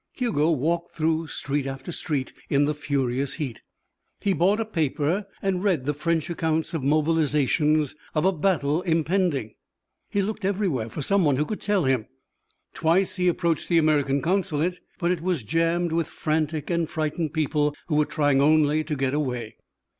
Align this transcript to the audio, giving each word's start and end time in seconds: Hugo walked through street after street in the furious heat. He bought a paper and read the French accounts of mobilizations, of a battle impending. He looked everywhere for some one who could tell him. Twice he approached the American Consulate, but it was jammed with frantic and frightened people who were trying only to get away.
Hugo 0.13 0.49
walked 0.49 0.95
through 0.95 1.27
street 1.27 1.67
after 1.67 1.91
street 1.91 2.33
in 2.49 2.65
the 2.65 2.73
furious 2.73 3.35
heat. 3.35 3.61
He 4.19 4.33
bought 4.33 4.59
a 4.59 4.65
paper 4.65 5.27
and 5.43 5.63
read 5.63 5.85
the 5.85 5.93
French 5.93 6.27
accounts 6.27 6.73
of 6.73 6.81
mobilizations, 6.81 7.93
of 8.15 8.25
a 8.25 8.31
battle 8.33 8.81
impending. 8.81 9.53
He 10.09 10.23
looked 10.23 10.43
everywhere 10.43 10.89
for 10.89 11.03
some 11.03 11.23
one 11.23 11.35
who 11.37 11.45
could 11.45 11.61
tell 11.61 11.83
him. 11.83 12.07
Twice 12.73 13.17
he 13.17 13.27
approached 13.27 13.69
the 13.69 13.77
American 13.77 14.23
Consulate, 14.23 14.79
but 14.97 15.11
it 15.11 15.21
was 15.21 15.43
jammed 15.43 15.91
with 15.91 16.07
frantic 16.07 16.71
and 16.71 16.89
frightened 16.89 17.31
people 17.31 17.75
who 17.85 17.93
were 17.95 18.05
trying 18.05 18.41
only 18.41 18.83
to 18.83 18.95
get 18.95 19.13
away. 19.13 19.55